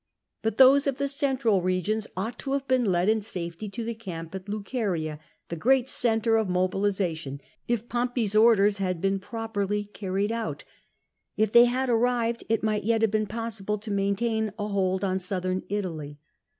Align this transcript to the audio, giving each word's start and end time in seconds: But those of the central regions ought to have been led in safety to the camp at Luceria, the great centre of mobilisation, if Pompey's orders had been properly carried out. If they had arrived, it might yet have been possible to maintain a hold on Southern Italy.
But 0.41 0.57
those 0.57 0.87
of 0.87 0.97
the 0.97 1.07
central 1.07 1.61
regions 1.61 2.07
ought 2.17 2.39
to 2.39 2.53
have 2.53 2.67
been 2.67 2.85
led 2.85 3.07
in 3.07 3.21
safety 3.21 3.69
to 3.69 3.83
the 3.83 3.93
camp 3.93 4.33
at 4.33 4.49
Luceria, 4.49 5.19
the 5.49 5.55
great 5.55 5.87
centre 5.87 6.37
of 6.37 6.49
mobilisation, 6.49 7.39
if 7.67 7.87
Pompey's 7.87 8.35
orders 8.35 8.79
had 8.79 8.99
been 8.99 9.19
properly 9.19 9.83
carried 9.83 10.31
out. 10.31 10.63
If 11.37 11.51
they 11.51 11.65
had 11.65 11.87
arrived, 11.87 12.43
it 12.49 12.63
might 12.63 12.83
yet 12.83 13.03
have 13.03 13.11
been 13.11 13.27
possible 13.27 13.77
to 13.77 13.91
maintain 13.91 14.51
a 14.57 14.69
hold 14.69 15.03
on 15.03 15.19
Southern 15.19 15.61
Italy. 15.69 16.17